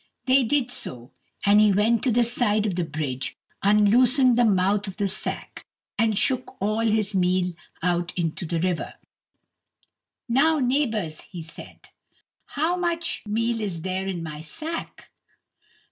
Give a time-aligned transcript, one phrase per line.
[0.25, 1.11] They did so,
[1.45, 5.63] and he went to the side of the bridge, unloosened the mouth of the sack,
[5.95, 8.95] and shook all his meal out into the river.
[10.27, 11.89] "Now, neighbours," he said,
[12.57, 15.11] "how much meal is there in my sack?"